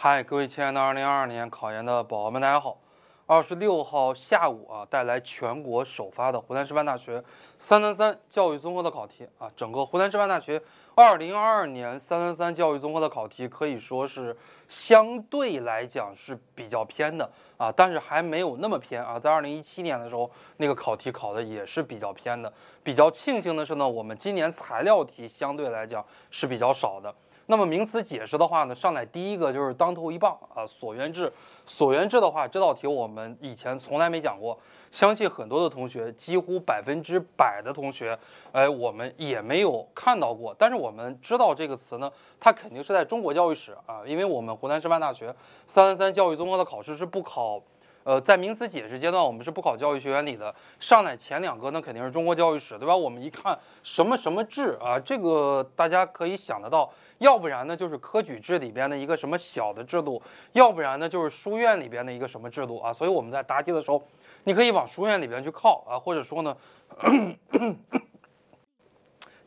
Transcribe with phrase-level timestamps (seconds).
[0.00, 2.78] 嗨，各位亲爱的2022年考研的宝宝们，大家好。
[3.26, 7.20] 二十六号下午啊，带来全国首发的湖南师范大学
[7.58, 9.50] 三三三教育综合的考题啊。
[9.56, 10.62] 整个湖南师范大学
[10.94, 14.36] 二零二二年三三三教育综合的考题可以说是
[14.68, 19.18] 相对来讲是比较偏的啊，但是还没有那么偏啊。
[19.18, 22.50] 在二零一七年的时候，那个考题考的也是比较偏的。
[22.84, 27.12] 比较庆幸的是呢，我们今年材料题相对来讲是比较少的。
[27.50, 31.32] 那么名词解释的话呢，上来第一个就是当头一棒啊，所缘制。
[31.64, 34.58] 所缘制的话，这道题我们以前从来没讲过，
[34.90, 38.18] 相信很多的同学，几乎百分之百的同学，
[38.52, 40.54] 哎，我们也没有看到过。
[40.58, 45.34] 但是我们知道这个词呢，它肯定是在中国教育史啊，因为我们湖南师范大学
[45.66, 47.62] 三三三教育综合的考试是不考。
[48.04, 50.54] 呃，在名词解释阶段，我们是不考教育学原理的。
[50.80, 52.96] 上来前两个，那肯定是中国教育史，对吧？
[52.96, 56.90] 我们一看什么什么制啊，这个大家可以想得到。
[57.18, 62.92] 要不然呢，就是科举制里边的一个什么小的制度；要不然呢，就是书院里边的一个什么制度啊。
[62.92, 64.02] 所以我们在答题的时候，
[64.44, 66.56] 你可以往书院里边去靠啊，或者说呢。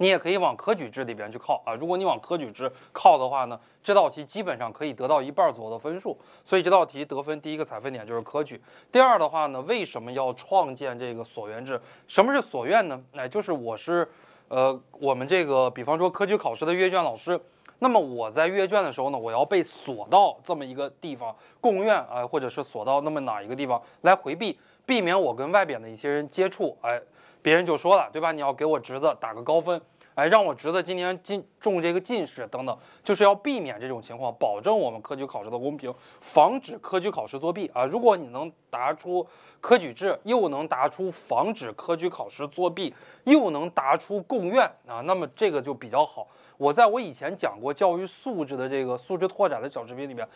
[0.02, 1.75] 你也可以往科举制里边去靠啊！
[1.75, 6.17] 如果你往科举制靠的话呢，这道题基本上可以得到一半儿左右的分数。
[6.44, 8.59] 所以这道题得分第一个采分点就是科举。
[8.91, 11.79] 第二的话呢，为什么要创建这个所院制？
[12.07, 12.99] 什么是所院呢？
[13.13, 14.09] 哎，就是我是，
[14.47, 17.39] 呃，我们这个比方说科举考试的阅卷老师，
[17.83, 26.77] 那么我在阅卷的时候呢，我要被锁到这么一个地方，贡院啊，或者是锁到那么哪一个地方来回避，避免我跟外边的一些人接触。
[26.81, 27.01] 哎，
[27.41, 28.31] 别人就说了，对吧？
[28.31, 29.81] 你要给我侄子打个高分。
[30.13, 37.83] 哎，让我侄子今年进中这个进士等等，就是要避免这种情况，保证我们科举考试的公平，防止科举考试作弊啊！
[37.85, 39.25] 如果你能答出
[39.59, 46.27] 科举制，又能答出防止科举考试作弊，又能答出贡院啊，那么这个就比较好。
[46.61, 50.27] 我在我以前讲过教育素质的这个素质拓展的小视频里面，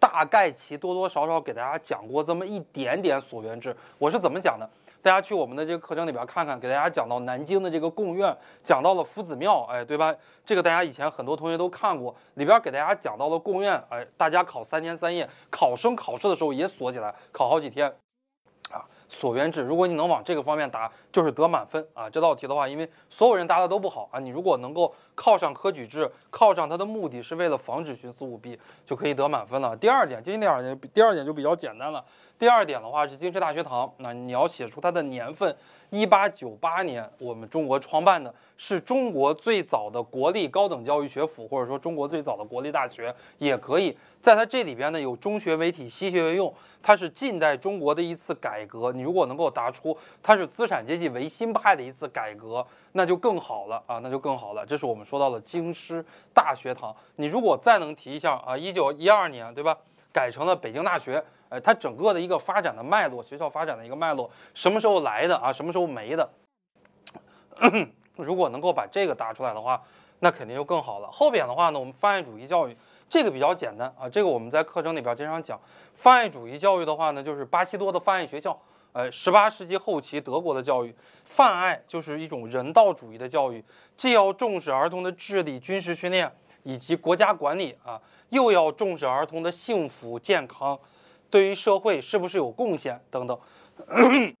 [0.00, 4.66] 大概其多多少少给大家讲过这么一点点所缘制，我是怎么讲的？
[5.02, 10.14] 大家去我们的这个课程里边看看，给大家讲到南京的这个贡院，讲到了夫子庙，哎，对吧？
[10.46, 17.94] 这个大家以前很多同学都看过，里边给大家讲到了贡院，哎，大家考三天三夜，考生考试的时候也锁起来，考好几天。
[19.08, 22.08] 所缘制，如果你能往这个方面答，就是得满分啊！
[22.08, 29.76] 这道题的话，因为所有人答的都不好啊，你如果能够靠上科举制，靠上它的目的是为了防止徇私舞弊，就可以得满分了。
[29.76, 32.04] 第二点，今天第二点，第二点就比较简单了。
[32.44, 35.56] 第二点的话是京师大学堂，那你要写出它的年份。
[35.88, 43.96] 一八九八年，我们中国创办的是中国最早的国立高等教育学府，或者说中国最早的国立大学也可以。
[44.20, 48.92] 在它这里边呢，有中学为体，西学为用，它是近代中国的一次改革。
[48.92, 54.66] 你如果能够答出它是资产阶级维新派的一次改革，那就更好了啊，那就更好了。
[54.66, 56.94] 这是我们说到的京师大学堂。
[57.16, 59.74] 你如果再能提一下啊，一九一二年，对吧？
[60.14, 61.22] 改成了北京大学。
[61.50, 65.52] 呃，它整个的一个发展的脉络，学校发展的一个脉络，什么时候来的啊？
[65.52, 66.28] 什么时候没的？
[68.16, 69.80] 如果能够把这个答出来的话，
[70.20, 71.10] 那肯定就更好了。
[71.10, 72.76] 后边的话呢，我们泛爱主义教育
[73.10, 75.60] 这个比较简单啊，这个我们在课程里边经常讲。
[75.94, 78.58] 泛爱主义教育的话呢，就是巴西多的泛爱学校，
[78.92, 80.94] 呃，十八世纪后期德国的教育。
[81.24, 83.62] 泛爱就是一种人道主义的教育，
[83.96, 86.32] 既要重视儿童的智力、军事训练
[86.62, 88.00] 以及国家管理啊，
[88.34, 90.78] 又要重视儿童的幸福健康。
[91.30, 93.36] 对于社会是不是有贡献等等，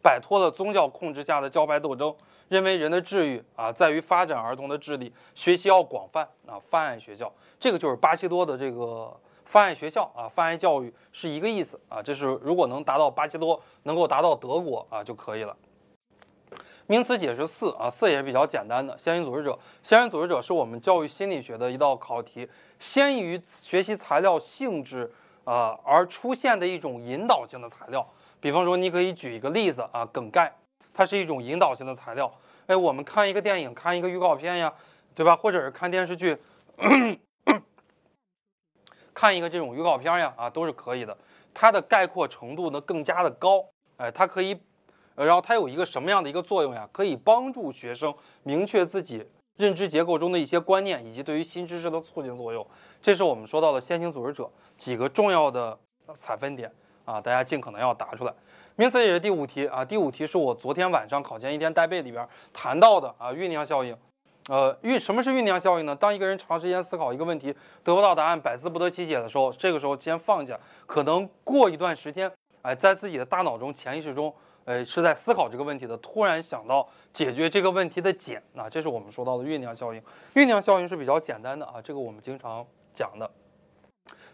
[0.00, 2.14] 摆脱了宗教控制下的教派斗争，
[2.48, 7.30] 认为人的治愈啊在于发展儿童的智力，学习要广泛啊，泛爱学校，
[7.60, 9.14] 这个就是巴西多的这个
[9.44, 15.54] 泛爱学校啊，泛爱教育是一个意思啊，这是如果能达到巴西多，能够达到德国啊就可以了。
[16.86, 18.96] 名词解释四啊，四也是比较简单的。
[18.98, 22.46] 先行组织者，先行组织者是我们教育心理学的一道考题，
[22.78, 25.10] 先于学习材料性质
[25.44, 28.06] 啊而出现的一种引导性的材料。
[28.38, 30.54] 比方说，你可以举一个例子啊，梗概，
[30.92, 32.30] 它是一种引导性的材料。
[32.66, 34.70] 哎，我们看一个电影，看一个预告片呀，
[35.14, 35.34] 对吧？
[35.34, 36.36] 或者是看电视剧，
[39.14, 41.16] 看一个这种预告片呀，啊，都是可以的。
[41.54, 43.64] 它的概括程度呢更加的高，
[43.96, 44.60] 哎，它可以。
[45.16, 46.88] 呃，然后它有一个什么样的一个作用呀？
[46.92, 48.12] 可以帮助学生
[48.42, 49.24] 明确自己
[49.56, 52.66] 认知结构中的一些观念，以及对于新知识的促进作用。
[53.00, 55.78] 这是我们说到的先行组织者几个重要的
[56.14, 56.68] 采分点
[57.04, 58.34] 啊，大家尽可能要答出来。
[58.74, 63.96] 名词解释第五题啊，第五题是我昨天晚上考前一天带背里边谈到的啊，酝酿效应。
[64.48, 65.94] 呃，酝什么是酝酿效应呢？
[65.94, 72.28] 当一个人长时间思考一个问题得不到答案，百思不得其解的时候，这个时候先放下，可能过一段时间，
[72.62, 74.34] 哎，在自己的大脑中、潜意识中。
[74.64, 80.02] 呃，是在思考这个问题的，突然想到解决这个问题的简，那这是我们说到的酝酿效应。
[80.34, 83.30] 酝酿效应是比较简单的啊，这个我们经常讲的。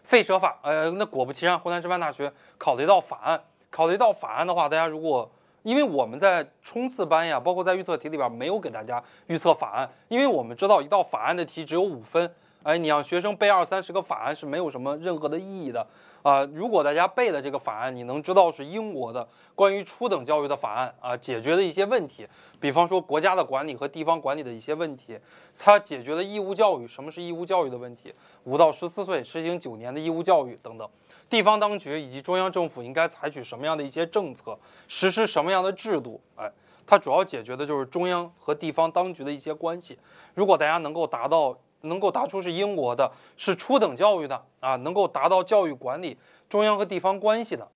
[0.03, 5.29] 废舍法，呃，那果不其然，湖南师范大学考了一道法案，考了一道法案的话，大家如果
[5.63, 12.33] 因为我们在冲刺班呀，包括在预测题里边没有给大家预测法案，因为我们知道一道法案的题只有五分，
[12.63, 15.85] 哎，你让学生背二三十个法案是没有什么任何的意义的。
[16.23, 22.27] 啊，如果大家背了这个法案，你能知道是英国的关于初等教育的法案啊，解决的一些问题，
[22.59, 25.17] 比方说国家的管理和地方管理的一些问题，
[25.57, 28.13] 它解决了义务教育，什么是义务教育的问题，
[28.43, 30.87] 五到十四岁实行九年的义务教育等等，
[31.29, 34.57] 地方当局以及中央政府应该采取什么样的一些政策，
[34.87, 36.51] 实施什么样的制度，哎，
[36.85, 39.97] 它主要解决的就是中央和地方当局的一些关系。
[40.35, 41.57] 如果大家能够达到。
[41.81, 46.17] 能够答出是英国的，是初等教育的啊，能够达到教育管理
[46.49, 47.67] 中央和地方关系的。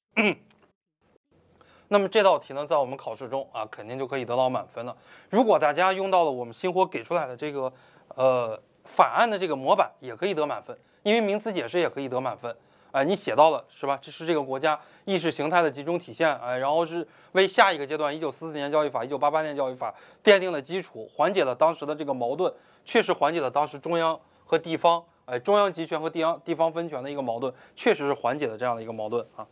[1.88, 4.96] 那么这道题呢，在我们考试中啊，肯定就可以得到满分了。
[5.30, 7.72] 如果大家用到了我们星火给出来的这个
[8.16, 12.56] 呃法案的这个模板，也可以得满分，因为名词解释也可以得满分。
[12.92, 14.00] 哎，你写到了是吧？
[14.02, 16.34] 这是这个国家意识形态的集中体现。
[16.38, 19.94] 哎，然后是为下一个阶段，一九四四年教育法、一九八八年教育法
[20.24, 22.52] 奠定了基础，缓解了当时的这个矛盾，
[22.86, 29.46] 确实缓解了当时中央和地方，哎，中央集权和地方地方分权的一个矛盾，确实是缓解了这样的一个矛盾啊。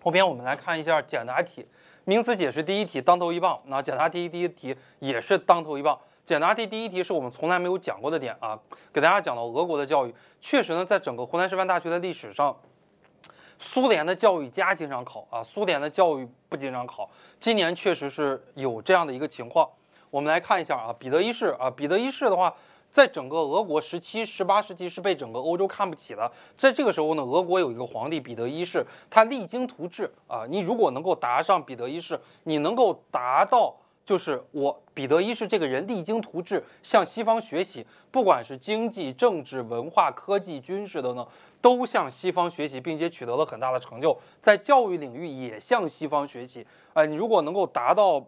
[0.00, 1.66] 后边我们来看一下简答题，
[2.04, 3.60] 名词解释第一题当头一棒。
[3.66, 5.98] 那简答题第一题也是当头一棒。
[6.24, 8.58] 简答题第一题是我们从来没有讲过的点啊，
[8.92, 12.54] 给大家讲到俄国的教育，确实呢，在整个湖南师范大学的历史上，
[13.58, 17.08] 苏联的教育家经常考啊，苏联的教育不经常考。
[17.40, 19.68] 今年确实是有这样的一个情况，
[20.10, 22.54] 我们来看一下啊，彼得一世啊，彼得一世的话，
[22.90, 26.30] 在整个俄国十七、十八世纪是被整个欧洲看不起的。
[26.56, 33.74] 在这个时候呢，俄国有一个皇帝彼得一世，他励精图治啊，你如果能够答上彼得一世，你能够达到。
[34.08, 41.28] 就是我彼得一世这个人励精图治，向西方学习，不管是经济、政治、文化、科技、军事等等，
[41.60, 46.66] 都向西方学习，并且取得了很大的成就，在教育领域也向西方学习。
[46.94, 48.26] 哎，你如果能够达到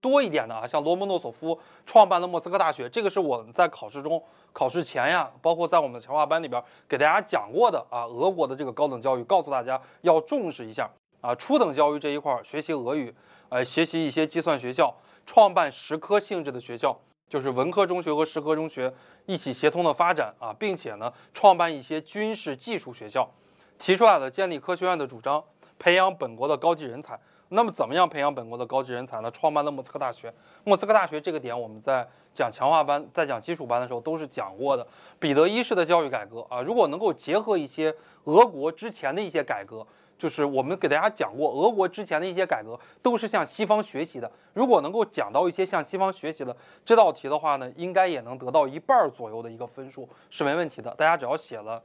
[0.00, 4.22] 多一点的啊，像罗蒙诺索夫创办了莫斯科大学，这个是我们在考试中、
[4.52, 10.88] 考试前呀，包括在我们的强化班里边给大家讲过的啊，俄国的这个高等教育，告诉大家要重视一下
[11.20, 13.14] 啊，初等教育这一块学习俄语，
[13.48, 14.94] 呃，学习一些计算学校。
[15.28, 16.96] 创办实科性质的学校，
[17.28, 18.94] 就是文科中学和实科中学
[19.24, 23.28] 一起协同的发展啊，并且呢，创办一些军事技术学校，
[23.76, 25.42] 提出来了建立科学院的主张，
[25.80, 27.18] 培养本国的高级人才。
[27.48, 29.30] 那么，怎么样培养本国的高级人才呢？
[29.30, 30.32] 创办了莫斯科大学。
[30.64, 34.86] 莫斯科大学这个点，我们在讲强化班、在讲基础班的时候都是讲过的。
[35.18, 37.94] 彼得一世的教育改革啊，如果能够结合一些
[38.24, 39.86] 俄国之前的一些改革。
[40.18, 44.32] 就是我们给大家讲过，俄国之前的一些改革都是向西方学习的。
[44.54, 46.56] 如果能够讲到一些向西方学习的
[46.86, 50.90] 这道题的话呢，应该也能得到一半左右的一个分数，是没问题的。
[50.94, 51.82] 大家只要写了，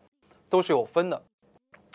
[0.48, 1.22] 都是有分的。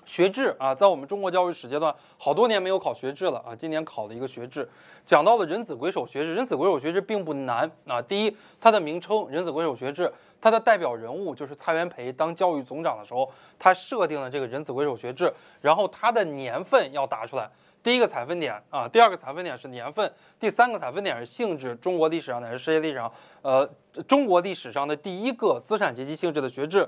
[0.06, 4.66] 学制啊，在我们中国教育史阶段，好多年没有考学制了啊，今年考了一个学制，
[5.04, 6.32] 讲到了人子鬼首学制。
[6.32, 10.10] 人子鬼首学制并不难啊，第一，它的名称人子鬼首学制。
[10.40, 17.50] 它的代表人物就是蔡元培当教育总长的时候，他设定了这个人子鬼首学制，然后它的年份要答出来。
[17.82, 21.74] 第一个采分点啊，第二个采分点是年份，第三个采分点是性质。
[21.76, 23.10] 中国历史上乃至世界历史上，
[23.42, 23.68] 呃，
[24.06, 26.86] 中国历史上的第一个资产阶级性质的学制。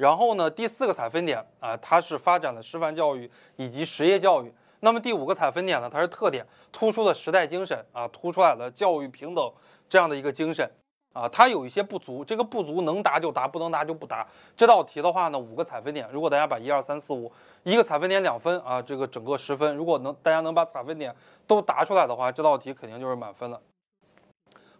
[0.00, 4.50] 然后呢，第四个采分点啊，它是发展了师范教育以及实业教育。
[4.80, 6.42] 那么第五个采分点呢，它是特点，
[6.72, 9.52] 突出了时代精神啊，突出来了教育平等
[9.90, 10.66] 这样的一个精神。
[11.12, 14.26] 啊，它有一些不足，这个不足能答就答，不能答就不答。
[14.56, 17.30] 这道题的话呢，五个采分点，如果大家把一二三四五
[17.64, 21.14] 一个采分点两分啊，这个整个十分，如果能大家能把采分点
[21.46, 23.60] 都答出来的话，这道题肯定就是满分了。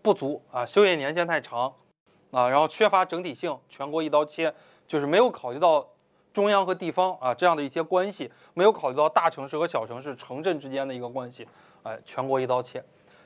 [0.00, 1.74] 不足啊，修业年限太长
[2.30, 4.54] 啊，然后缺乏整体性，全国一刀切，
[4.90, 5.86] 就是没有考虑到
[6.32, 11.46] 中央和地方啊这样的一些关系，没有考虑到大城市和小城市、城镇之间的一个关系，
[11.84, 12.82] 哎，全国一刀切。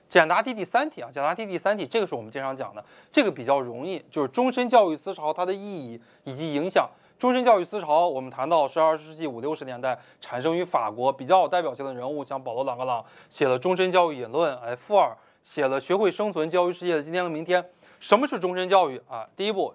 [0.06, 6.86] 简答题第三题啊，简答题第三题，这个是我们经常讲的，这个比较容易，就是终身教育思潮它的意义以及影响。
[7.18, 17.62] 终身教育思潮，我们谈到是二十世纪五六十年代产生于法国，比较有代表性的人物，像保罗·朗格朗写了《终身教育引论》，哎，富尔写了《学会生存：教育世界的今天和明天》。
[17.98, 19.26] 什么是终身教育啊？
[19.34, 19.72] 第一步，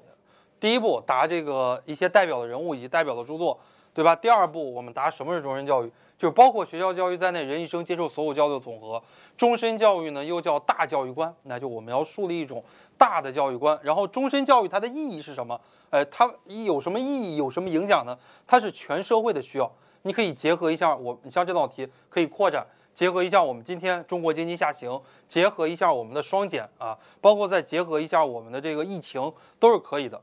[0.60, 3.60] 第一步答这个一些代表的人物以及代表的著作，
[3.94, 4.16] 对吧？
[4.16, 5.92] 第二步，我们答什么是终身教育。
[6.18, 9.02] 就是包括学校教育在内，人一生接受所有教育的总和。
[9.38, 12.62] 终身教育呢，又叫大教育观，那就我们要树立一种
[12.98, 13.80] 大的教育观。
[13.82, 15.58] 然后，终身教育它的意义是什么？
[15.92, 17.38] 哎，它有什么意义？
[17.38, 18.18] 有什么影响呢？
[18.46, 19.72] 它是全社会的需要。
[20.02, 30.22] 你可以结合一下我，你像这道题可以扩展，结合一下我们今天中国经济下行，结合一下我们的双减啊，包括再结合一下我们的这个疫情，都是可以的。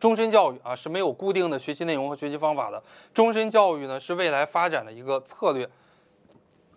[0.00, 5.68] 终身教育啊是没有固定的学习内容和学习方法的，终身教育呢是未来发展的一个策略。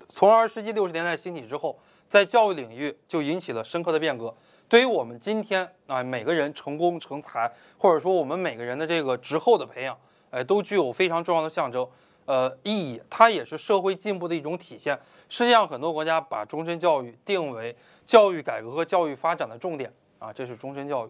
[0.10, 4.36] 从二十世纪六十年代兴起之后，在教育领域就引起了深刻的变革。
[4.68, 9.98] 对于我们今天啊每个人成功成才，或者说我们每个人的这个之后的培养，
[10.30, 11.88] 哎，都具有非常重要的象征，
[12.26, 13.02] 呃意义。
[13.10, 15.00] 它也是社会进步的一种体现。
[15.30, 17.74] 世界上很多国家把终身教育定为
[18.06, 21.10] 教育改革和教育发展的重点啊，这是终身教育。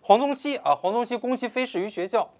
[0.00, 2.30] 黄宗羲啊，黄宗羲攻其非是于学校。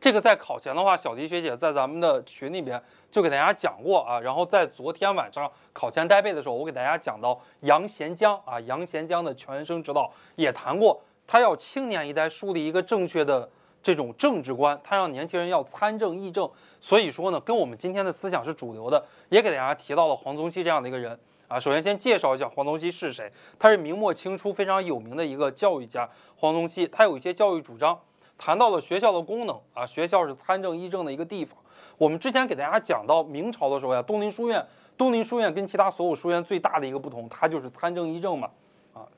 [0.00, 4.20] 这个在考前的话，小迪学姐在咱们的群里边就给大家讲过啊。
[4.20, 13.48] 然后在昨天晚上考前带背的时候，我给大家讲到杨贤江啊，杨贤江的全生指导也谈过，他要青年一代树立一个正确的
[13.82, 16.48] 这种政治观，他让年轻人要参政议政。
[16.80, 21.18] 所以说呢，跟我们今天的思想是主流的，也给大家提到了黄宗羲这样的一个人。
[21.48, 23.32] 啊，首先先介绍一下黄宗羲是谁。
[23.58, 26.08] 他是明末清初非常有名的一个教育家。
[26.36, 27.98] 黄宗羲他有一些教育主张，
[28.36, 31.56] 谈到了学校的功能啊，学校是参政议政的一个地方。
[31.96, 34.64] 我们之前给大家讲到明朝的时候呀，东林书院，
[34.98, 38.50] 东林书院跟其他所有书院最大的一个不同，它就是参政议政嘛。
[38.92, 39.08] 啊，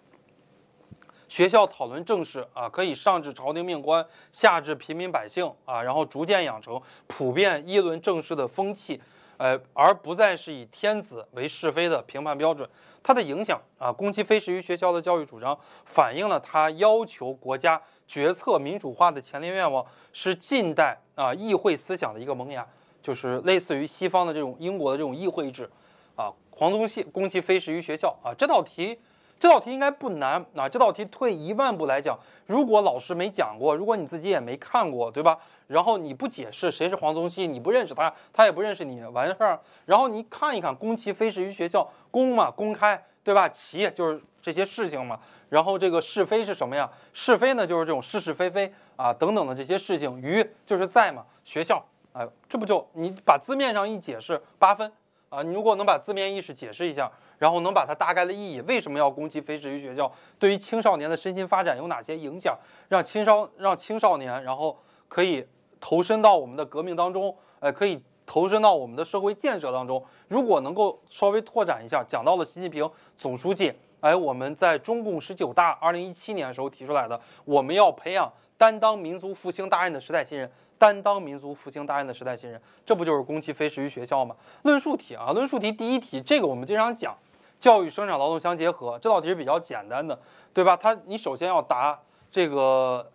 [1.27, 9.01] 学校讨论政事啊，可以上至朝廷命官，下至平民百姓啊，然后逐渐养成普遍议论政事的风气。
[9.41, 12.69] 呃，而不再是以天子为是非的评判标准，
[13.03, 19.83] 它的影响啊，攻其非是于学校的教育主张，反映了他要求国家决策民主化的强烈愿望，
[20.13, 22.67] 是近代啊议会思想的一个萌芽，
[23.01, 25.71] 就是类似于西方的这种英国的这种议会制，
[26.17, 29.01] 啊，黄宗羲攻其非是于学校啊，这道题。
[29.41, 30.69] 这道题应该不难啊！
[30.69, 35.39] 这道题退一万步来讲，如果老师没讲过，如果你自己也没看过，对吧？
[35.67, 39.59] 然后你不解释谁是黄宗羲，你不认识他，他也不认识你，完事儿。
[39.87, 43.49] 然后你看一看，公其非是于学校，公嘛，公开，对吧？
[43.49, 45.19] 其就是这些事情嘛。
[45.49, 46.91] 然后这个是非是什么呀？
[47.15, 50.21] 是非呢，就是这种是是非非啊等等的这些事情。
[50.21, 51.83] 于就是在嘛，学校，
[52.13, 54.93] 哎，这不就你把字面上一解释八分
[55.31, 55.43] 啊？
[55.43, 57.11] 你如果能把字面意思解释一下。
[57.41, 60.13] 然后能把它大概的意义，为什么要攻击非止于学校？
[60.39, 62.55] 对于青少年的身心发展有哪些影响？
[62.91, 64.79] 让青少让青少年，然后
[65.09, 65.47] 可以
[65.81, 70.05] 投身到我们的革命当中，呃，可以投身到我们的社会建设当中。
[70.29, 84.37] 如果能够稍微拓展一下，讲到了习近平总书记，哎，我们在中共十九大二零一七年的时候提出来的，我们要培养担当民族复兴大任的时代新人，担当民族复兴大任的时代新人，这不就是攻击非止于学校吗？
[84.65, 87.17] 论述题啊，论述题第一题，这个我们经常讲。
[87.61, 90.19] 教育、生产、劳动相结合，这道题是比较简单的，
[90.55, 90.75] 对吧？
[90.77, 91.97] 它你首先要答
[92.31, 93.09] 这个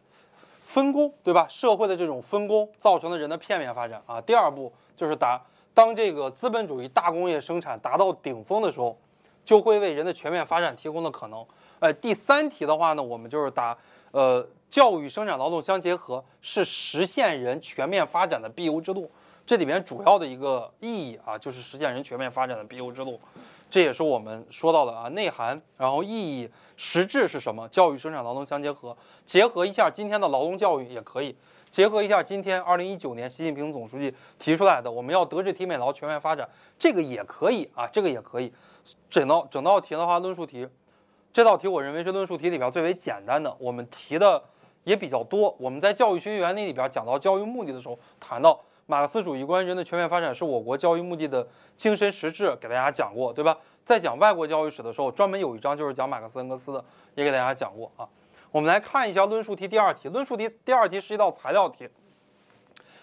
[0.64, 1.48] 分工，对吧？
[1.50, 4.22] 社会的这种分工造成了人的片面发展啊。
[4.22, 5.42] 第二步就是答
[5.74, 8.96] 当这个资本主义大工业生产达到顶峰的时候，
[9.44, 11.46] 就会为人的全面发展提供的可能。
[11.80, 13.76] 呃，第三题的话呢，我们就是答
[14.12, 19.10] 呃教育、生产、劳动相结合是实现人全面发展的必由之路。
[19.46, 23.20] 这里面主要的一个意义啊，就是实现人全面发展的必由之路。
[23.70, 27.68] 这也是我们说到的啊，内涵，然后意义、实质是什么？
[27.68, 28.96] 教育、生产、劳动相结合，
[29.26, 31.36] 结合一下今天的劳动教育也可以，
[31.70, 36.48] 结合一下今天二零一九年习近平总书记提出来的，我们要德智体美劳全面发展，
[36.80, 38.54] 这个也可以啊，这个也可以。
[39.10, 40.66] 整道整道题的话，论述题，
[41.34, 44.42] 这道题我认为是论述题里边最为简单的，我们提的
[44.86, 45.54] 也比较多。
[45.60, 48.58] 我们在教育学原理里边讲到教育目的的时候，谈到。
[48.86, 53.58] 马克思主义关于，人的全面发展是我国教育目的的精神实质，给大家讲过，对吧？
[53.84, 58.08] 在讲外国教育史的时候，专门有一章就是讲马克思恩格斯的，也给大家讲过啊。
[58.52, 61.90] 我们来看一下论述题第二题，论述题第二题是一道材料题。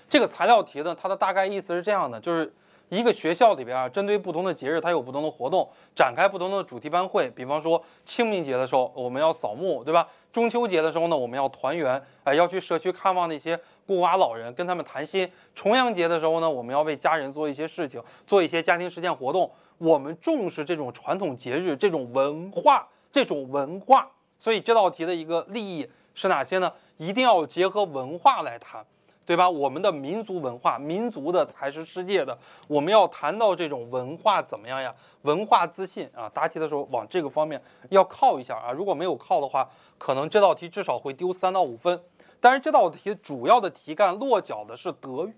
[0.08, 2.52] 这个材料题呢，它的大概意思是这样的，就是。
[2.88, 7.30] 一个学校里边啊，针对不同的节日，它有不同的活动，展开不同的主题班会。
[7.30, 10.06] 比方说清明节的时候，我们要扫墓，对吧？
[10.32, 15.30] 中秋节的时候呢，我们要团圆，哎，要去社区看望那些孤寡老人，跟他们谈心。
[15.54, 19.50] 重阳节的时候呢，我们要为家人做一些事情，做一些家庭实践活动。
[19.76, 24.10] 我们重视这种传统节日，这种文化，这种文化。
[24.38, 26.72] 所以这道题的一个利益是哪些呢？
[26.96, 28.84] 一定要结合文化来谈。
[29.24, 29.48] 对吧？
[29.48, 32.36] 我们的民族文化，民族的才是世界的。
[32.66, 34.92] 我们要谈到这种文化怎么样呀？
[35.22, 36.28] 文化自信啊！
[36.34, 38.72] 答题的时候往这个方面要靠一下啊！
[38.72, 42.00] 如果没有靠的话，可能这道题至少会丢三到五分。
[42.40, 45.32] 但是这道题主要的题干落脚的是德育，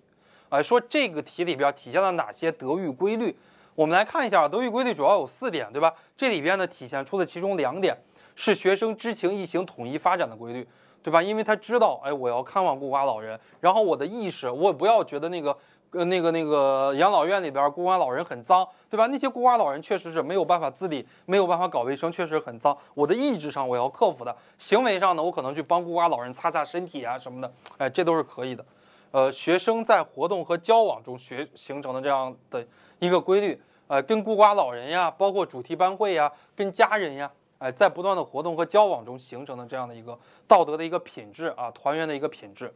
[0.49, 3.37] 哎，说这个题里边体现了哪些德育规律？
[3.75, 5.93] 我们来看一下，德育规律主要有四点，对吧？
[6.17, 7.95] 这里边呢体现出的其中两点
[8.35, 10.67] 是学生知情意行统一发展的规律。
[11.05, 11.23] 对吧？
[11.23, 15.55] 因为他知道，哎，我要看望孤寡老人，然后我的意识，我不要觉得那个
[15.91, 19.07] 呃那个那个养老院里边孤寡老人很脏，对吧？
[19.09, 22.75] 那些孤寡老人确实是没有办法自理，没有办法搞卫生，确实很脏。
[22.95, 28.65] 我的意志上我要克服的，行为上呢，我可能去帮孤寡老人擦擦身体啊什么的，哎，这都是可以的。
[29.11, 32.67] 呃，学生在活动和交往中学形成的这样的
[32.99, 42.73] 一个规律，呃，跟孤寡老人呀，包括主题班会呀，跟家人呀，哎，在不断的活动和交往中形成的这样的一个道德的一个品质啊，团圆的一个品质。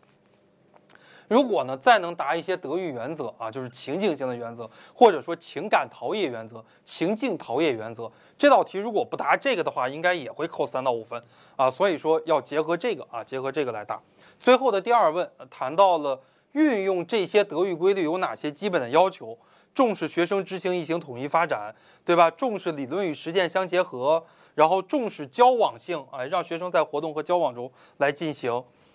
[1.29, 11.23] 如果呢，再能答一些德育原则啊，就是情境性的原则，或者说情感陶冶原则、情境陶冶原则，这道题如果不答这个的话，应该也会扣三到五分
[11.55, 11.69] 啊。
[11.69, 14.01] 所以说要结合这个啊，结合这个来答。
[14.41, 16.19] 最后的第二问谈到了
[16.53, 19.37] 运用这些德育规律有哪些基本的要求，
[19.75, 21.75] 重视学生知行意行统一发展，
[22.07, 22.31] 对吧？
[22.31, 24.25] 重视理论与实践相结合，
[24.59, 28.53] 然后重视交往性啊，让学生在活动和交往中来进行。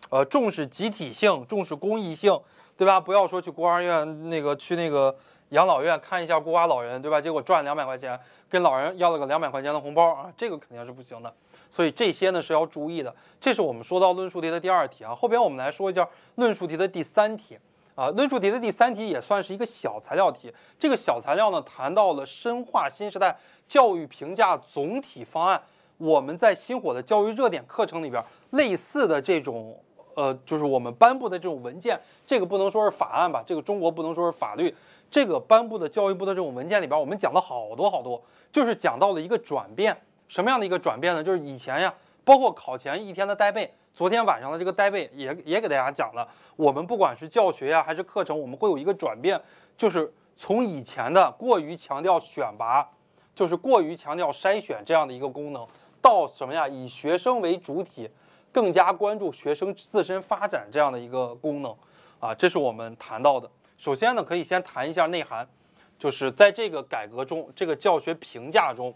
[0.09, 2.37] 呃，重视集体性，重视公益性，
[2.75, 2.99] 对吧？
[2.99, 5.15] 不要说去孤儿院那个去那个
[5.51, 7.21] 养老院看一下孤寡老人，对吧？
[7.21, 11.33] 结果赚两百块钱，跟老人要了个两百块钱的红包啊，这个肯定是不行的。
[11.71, 13.15] 所以这些呢是要注意的。
[13.39, 15.15] 这是我们说到论述题的第二题啊。
[15.15, 16.05] 后边我们来说一下
[16.35, 17.57] 论述题的第三题
[17.95, 18.09] 啊。
[18.09, 20.53] 论述题的第三题也算是一个小材料题。
[20.79, 25.61] 这个小材料呢谈到了深化新时代教育评价总体方案。
[25.97, 29.77] 我们在新火的教育热点课程里边类似的这种。
[30.15, 33.43] 呃，就是我们颁布的这种文件，这个不能说是法案吧？
[33.47, 34.71] 这个中国不能说是法律。
[35.09, 38.21] 这个颁布的教育部的这种文件里边，我们讲了好多好多，
[38.51, 39.97] 就是讲到了一个转变。
[40.27, 41.23] 什么样的一个转变呢？
[41.23, 41.91] 就是以前呀，
[42.23, 46.27] 包括考前一天的带背，昨天晚上的这个带背也也给大家讲了。
[46.55, 49.41] 我们不管是教学呀还是课程，我们会有一个转变，
[49.77, 52.89] 就是从以前的过于强调选拔，
[53.35, 55.67] 就是过于强调筛选这样的一个功能，
[56.01, 56.67] 到什么呀？
[56.67, 58.09] 以学生为主体。
[58.51, 61.75] 更加关注学生自身发展这样的一个功能，
[62.19, 63.49] 啊，这是我们谈到的。
[63.79, 65.49] 首先呢，可以先谈一下内涵，
[65.97, 68.93] 就是在这个改革中，这个教学评价中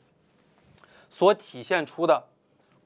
[1.09, 2.23] 所体现出的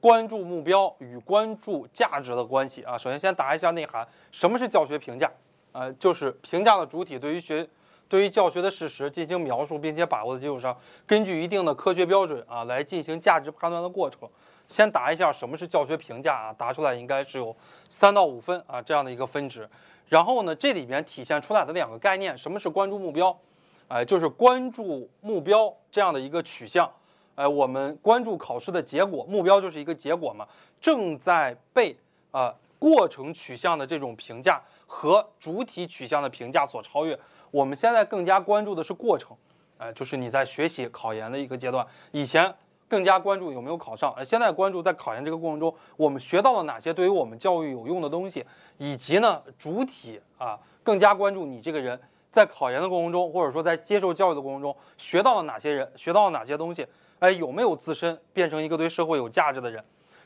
[0.02, 2.98] 关注目标与关注价值的关系啊。
[2.98, 5.30] 首先先答一下内涵，什么是教学评价？
[5.70, 7.64] 呃，就是评价的主体对于学
[8.08, 14.28] 对于教学的事实进行描述，并且把握的基础上，根据一定的科学标准啊来进行价值判断的过程。
[14.66, 16.54] 先答一下什么是教学评价啊？
[16.58, 17.54] 答出来应该是有
[17.88, 19.68] 三到五分啊这样的一个分值。
[20.08, 23.38] 然后呢，这里边体现出来的两个概念，什么是关注目标？
[23.86, 26.90] 哎，就是关注目标这样的一个取向。
[27.34, 30.46] 哎，我们关注考试的结果，目标就是一个结果嘛。
[30.80, 31.96] 正在被
[32.30, 37.18] 啊过程取向的这种评价和主体取向的评价所超越。
[37.50, 39.36] 我们现在更加关注的是过程，
[39.78, 42.54] 哎，就是你在学习考研的一个阶段，以前。
[42.88, 48.44] 更加关注有没有考上，而现在关注在考研这个过程中，我们学到了哪些对于我们教育有用的东西，
[48.76, 51.98] 以及呢主体啊更加关注你这个人
[52.30, 56.86] 在考研的过程中，或者说在接受教育的过程中学到了哪些人，学到了哪些东西，
[57.22, 59.82] 哎有没有自身变成一个对社会有价值的人？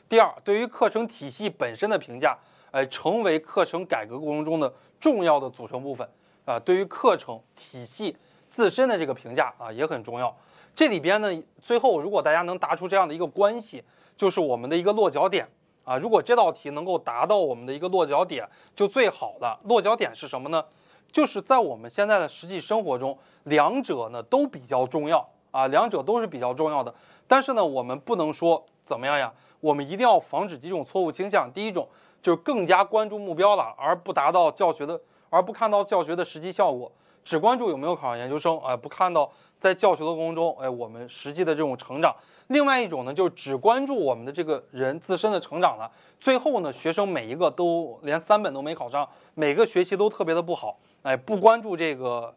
[0.09, 2.35] 第二，对于课程体系本身的评价，
[2.71, 6.09] 哎成为课程改革过程中的重要的组成部分
[6.43, 8.17] 啊，对于课程体系
[8.49, 10.35] 自身的这个评价啊也很重要。
[10.75, 13.83] 这里边呢，最后如果大家能答出这样的一个关系，
[14.17, 15.47] 就是我们的一个落脚点
[15.83, 15.99] 啊。
[15.99, 19.59] 如果这道题能够达到我们的一个落脚点，就最好了。
[19.65, 20.65] 落脚点是什么呢？
[21.11, 26.93] 就是在我们现在的实际生活中，两者呢都比较重要啊，两者都是比较重要的。
[27.27, 29.33] 但是呢，我们不能说怎么样呀？
[29.59, 31.51] 我们一定要防止几种错误倾向。
[31.51, 31.87] 第一种
[32.21, 36.91] 就是更加关注目标了，而不达到教学的，而不看到教学的实际效果，
[37.25, 39.31] 只关注有没有考上研究生，哎，不看到。
[39.59, 42.15] 在教学的过程中，哎，我们实际的这种成长。
[42.49, 45.91] 另外一种呢，就是只关注我们的这个人自身的成长了。
[46.19, 52.31] 最后呢，学生每一个都连三本都没考上，每个学期都特别的不好，哎，不关注这个，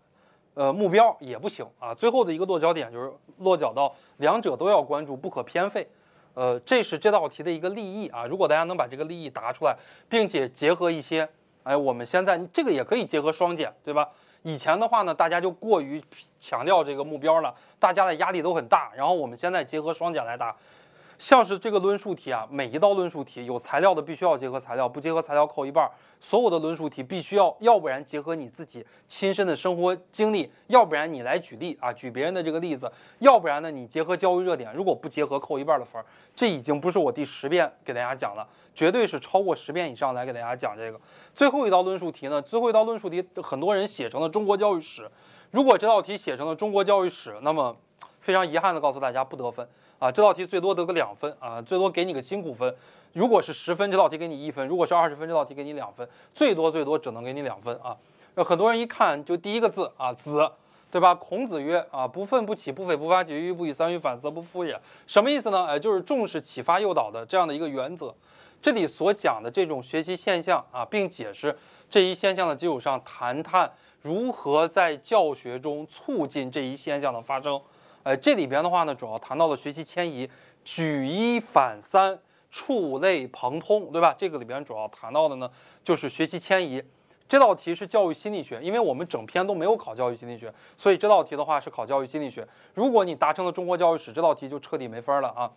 [0.55, 1.95] 呃，目标也不行啊。
[1.95, 5.89] 最后的一个落脚点就是落脚到两者都要关注，不可偏废。
[6.35, 8.27] 呃，这是这道题的一个立意啊。
[8.27, 9.77] 如果大家能把这个立意答出来，
[10.09, 11.29] 并且结合一些，
[11.63, 14.09] 哎，我们现在这个也可以结合双减，对吧？
[14.43, 16.03] 以前的话呢，大家就过于
[16.39, 18.91] 强调这个目标了，大家的压力都很大。
[18.95, 20.57] 然后我们现在结合双减来答。
[21.21, 25.87] 像是这个论述题啊，每一道论述题有材料的必须要结合材料，不结合材料扣一半。
[26.19, 34.73] 所有的论述题必须要，要不然结合你自己亲身的生活经历，要不然你来举例啊，举别人的这个例子，要不然呢你结合教育热点。
[34.75, 36.03] 如果不结合，扣一半的分。
[36.35, 40.99] 这已经不是我第十遍给大家讲了，绝对是超过十遍以上来给大家讲这个。
[41.35, 45.07] 最后一道论述题呢，最后一道论述题很多人写成了中国教育史。
[45.51, 47.77] 如果这道题写成了中国教育史，那么
[48.21, 49.69] 非常遗憾的告诉大家不得分。
[50.01, 52.75] 啊，这道题最多得个两分啊，最多给你个辛苦分。
[53.13, 56.09] 如果是十分，这道题给你一分；如果是二十分，这道题给你两分。
[56.35, 57.95] 最多最多只能给你两分啊。
[58.37, 60.51] 很多人一看就第一个字啊，子，
[60.91, 61.15] 对吧？
[61.15, 64.81] 孔子曰啊，不愤不启，不悱不发，己欲不以三于反，则不复也。
[65.07, 65.67] 什么意思呢？
[65.67, 68.15] 哎，就是重视启发诱导的这样的一个原则。
[68.63, 71.55] 这里所讲的这种学习现象啊，并解释
[71.91, 77.61] 这一现象的基础上，谈谈如何在教学中促进这一现象的发生。
[78.11, 80.29] 呃，这里边的话呢，主要谈到了学习迁移，
[80.65, 82.19] 举一反三，
[82.51, 84.13] 触类旁通，对吧？
[84.19, 85.49] 这个里边主要谈到的呢，
[85.85, 86.83] 就是学习迁移。
[87.29, 92.45] 这道题是教育心理学，因为我们整篇都没有考教育心理学，所以这道题的话是考教育心理学。
[92.75, 95.49] 如果你达成了中国教育史，这道题就彻底没分了啊。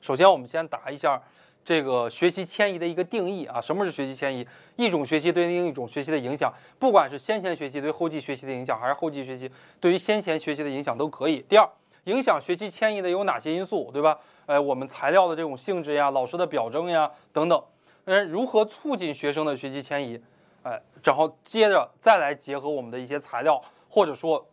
[0.00, 1.20] 首先，我们先答一下
[1.66, 3.60] 这个学习迁移的一个定义啊。
[3.60, 4.46] 什么是学习迁移？
[4.76, 9.50] 一种学习对另一种学习的影响，不管是先前学习对后继学习的影响，还是后继学习
[9.80, 11.44] 对于先前学习的影响都可以。
[11.48, 11.68] 第二，
[12.04, 14.16] 影响学习迁移的有哪些因素，对吧？
[14.46, 17.60] 呃，我们材料的这种性质呀，老师的表征呀等等。
[18.04, 20.22] 嗯，如何促进学生的学习迁移？
[20.62, 24.46] 哎，然后接着再来结合我们的一些材料，或者说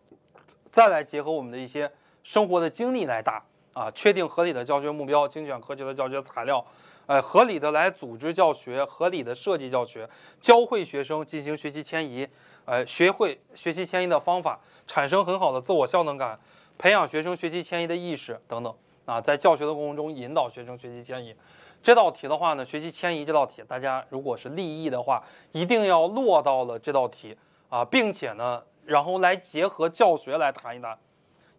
[0.71, 1.91] 再来结合我们的一些
[2.23, 6.65] 生活的经历来答啊，确定合理的教学目标，精选科学的教学材料，
[7.05, 12.27] 哎，合理的来组织教学，合理的设计教学，教会学生进行学习迁移，
[12.65, 16.39] 哎，学会学习迁移的方法，产生很好的自我效能感，
[16.77, 18.73] 培养学生学习迁移的意识等等
[19.05, 21.35] 啊，在教学的过程中引导学生学习迁移。
[21.81, 27.35] 这道题的话呢，学习迁移这道题，大家如果是立意的话，一定要落到了这道题
[27.67, 30.97] 啊，并且呢，然后来结合教学来谈一谈，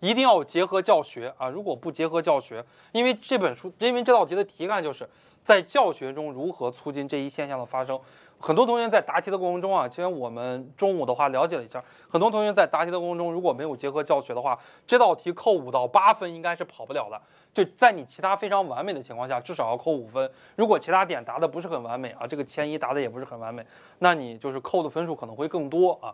[0.00, 5.06] 一定要结合教学啊，如果不结合教学，因为这本书，因为这道题的题干就是
[5.44, 8.00] 在教学中如何促进这一现象的发生。
[8.40, 17.18] 很多同学在答题的过程中啊，其实我们中午的话了解了一下，很多同学在答题的过程中如果没有结合教学的话，这道题扣五到八分应该是跑不了的。
[17.54, 20.30] 就在你其他非常完美的情况下，至少要扣五分。
[20.56, 23.64] 如果其他点答的不是很完美啊，这个迁移答的也不是很完美，
[24.00, 26.12] 那你就是扣的分数可能会更多啊。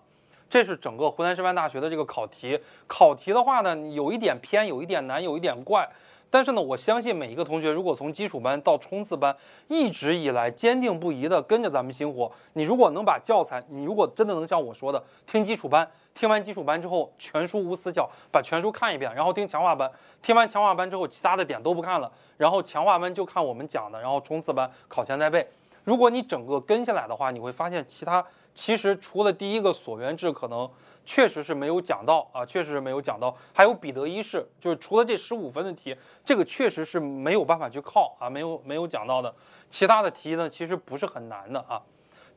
[0.49, 2.61] 这是整个湖南师范大学的这个考题。
[2.87, 5.89] 考题的话呢，有一点偏，有一点难，有一点怪。
[6.31, 19.91] 但是呢，我相信每一个同学，如果从基础班到冲刺班，一直以来坚定不移的跟着咱们星火，你如果能把教材，你如果真的能像我说的，听基础班，听完基础班之后，全书无死角，把全书看一遍，然后听强化班，
[20.23, 25.45] 听完强化班之后，其他的点都不看了，然后强化班就看我们讲的，然后冲刺班考前再背。
[25.83, 30.71] 如果你整个跟下来的话，你会发现其他其实除了第一个所缘制可能。
[31.11, 33.37] 确实是没有讲到啊，确实是没有讲到。
[33.53, 39.35] 还有彼得一世，就是除了这十五分的题，这个确实是没有办法去靠啊，没有没有讲到的。
[39.69, 41.83] 其他的题呢，其实不是很难的啊。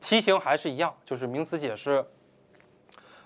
[0.00, 2.04] 题型还是一样，就是名词解释，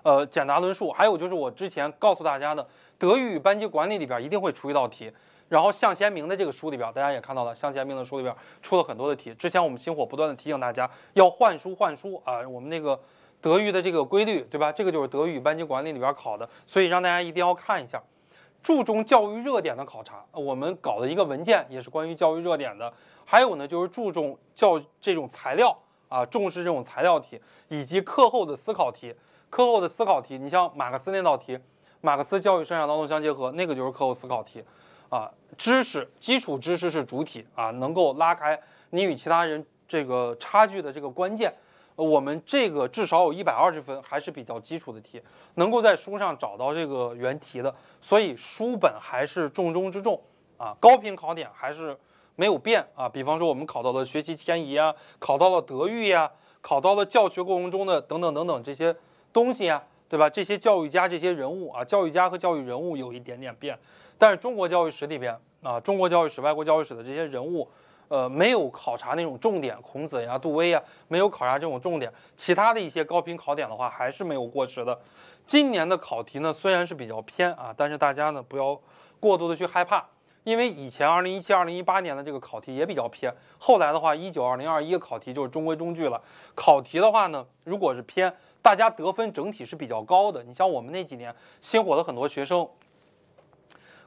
[0.03, 0.93] 呃，简答论述。
[0.93, 5.11] 还有就是我之前告诉大家的，德育与班级管理里边一定会出一道题。
[5.49, 9.33] 然后向贤明的这个书里边，大家也看到了，向贤明的书里边出了很多的题。
[9.33, 13.01] 之前我们星火不断的提醒大家要换书换书啊，我们那个。
[13.40, 14.72] 德育的这个规律，对吧？
[14.72, 18.03] 这个就是德育班级管理里边考的，所以让大家一定要看一下。
[18.61, 22.92] 注重教育热点的考察，我们搞的一个文件也是关于教育热点的。
[23.24, 25.77] 还有呢，就是注重教这种材料
[26.09, 29.14] 啊，重视这种材料题以及课后的思考题。
[29.48, 31.59] 课后的思考题，你像马克思那道题，
[32.01, 34.62] 马克思教育生产劳动相结合，那个就是课后思考题
[35.09, 35.31] 啊。
[35.57, 41.55] 知识基础知识是主体啊，能够拉开你与其他人这个差距的这个关键。
[42.05, 45.21] 我们这个至少有一百二十分，还是比较基础的题，
[45.55, 50.21] 能够在书上找到这个原题的，所以书本还是重中之重
[50.57, 50.77] 啊。
[50.79, 51.99] 高频考点还是
[52.37, 53.09] 没有变啊。
[53.09, 56.31] 比方说我们考到了学习迁移啊，考到了德育呀，
[56.61, 58.95] 考到了教学过程中的等等等等这些
[59.33, 60.31] 东西呀，对吧？
[60.31, 63.77] 这些教育家这些人物啊，教育家和教育人物有一点点变，
[64.17, 67.69] 但是中国教育史里边啊，中国教育史、外国教育史的这些人物。
[68.09, 72.12] 呃，没有考察那种重点，孔子呀、杜威呀，没有考察这种重点。
[72.37, 74.99] 其他的一些高频考点的话，还是没有过时的。
[75.47, 78.81] 今年的考题呢，虽然是比较偏啊，但是大家呢不要
[79.21, 80.05] 过度的去害怕，
[80.44, 83.33] 因为以前二零一七、二零一八年的这个考题也比较偏。
[83.59, 86.21] 后来的话，一九、二零、二一考题就是中规中矩了。
[86.55, 90.42] 考题的话呢，如果是偏，大家得分整体是比较高的。
[90.42, 92.66] 你像我们那几年新火的很多学生。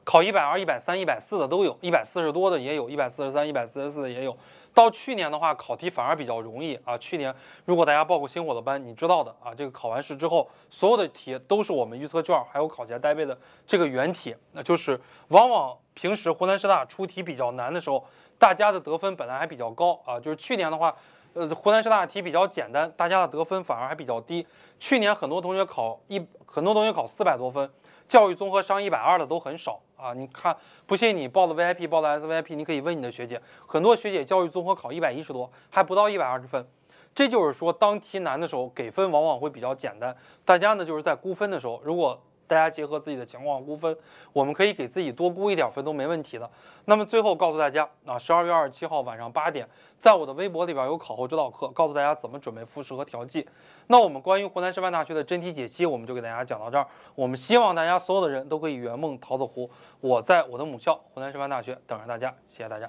[0.04, 4.36] 考一百二、一百三、一百四的都有，一百四十多的也有，一百四十三、一百四十四的也有。
[4.74, 6.96] 到去年的话，考题反而比较容易啊。
[6.96, 7.32] 去年
[7.66, 14.34] 如果大家报过星火的班，你知道的啊，这个考完试之后，所有的题都是我们预测卷还有考前带背的这个原题。
[14.52, 18.02] 那就是往往平时湖南师大出题比较难的时候，
[18.38, 20.18] 大家的得分本来还比较高啊。
[20.18, 20.96] 就是去年的话，
[21.34, 24.46] 呃，湖南师大题比较简单，大家的得分反而还比较低。
[24.80, 27.70] 去年很多同学考一，很多同学考四百多分。
[28.08, 30.12] 教育综合上一百二的都很少啊！
[30.14, 36.66] 你看，不信你报的 VIP，报的 SVIP，你可以问你的学姐，很多学姐教育综合考一百一十多，还不到一百二十分。
[37.14, 40.16] 这就是说，当题难的时候，给分往往会比较简单。
[40.44, 42.20] 大家呢就是在估分的时候，如果
[42.52, 43.96] 大家结合自己的情况估分，
[44.32, 46.48] 我们可以给自己多估一点分都没问题的。
[46.84, 53.48] 那么最后告诉大家啊，十二月二十七号晚上八点，在我的微博里边有考后指导课，告诉大家怎么准备复试和调剂。
[53.86, 56.86] 那我们关于湖南师范大学的真题解析，我们就给大家讲到这儿。
[57.14, 59.70] 我们希望大家所有的人都可以圆梦桃子湖。
[60.00, 62.88] 我在我的母校湖南师范大学等着大家，谢谢大家。